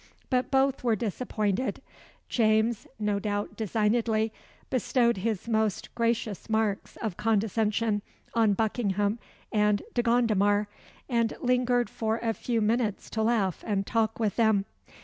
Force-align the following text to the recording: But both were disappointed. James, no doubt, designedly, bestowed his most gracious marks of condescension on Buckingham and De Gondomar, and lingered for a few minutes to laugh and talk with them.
But 0.31 0.49
both 0.49 0.83
were 0.83 0.95
disappointed. 0.95 1.79
James, 2.27 2.87
no 2.97 3.19
doubt, 3.19 3.55
designedly, 3.55 4.33
bestowed 4.71 5.17
his 5.17 5.47
most 5.47 5.93
gracious 5.93 6.49
marks 6.49 6.97
of 6.97 7.17
condescension 7.17 8.01
on 8.33 8.53
Buckingham 8.53 9.19
and 9.51 9.83
De 9.93 10.01
Gondomar, 10.01 10.67
and 11.07 11.35
lingered 11.39 11.87
for 11.87 12.17
a 12.17 12.33
few 12.33 12.61
minutes 12.61 13.11
to 13.11 13.21
laugh 13.21 13.63
and 13.63 13.85
talk 13.85 14.19
with 14.19 14.37
them. 14.37 14.65